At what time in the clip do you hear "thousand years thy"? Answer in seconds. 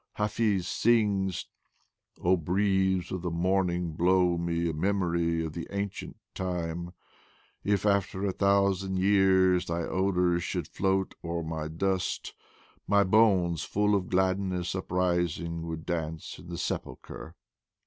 8.31-9.81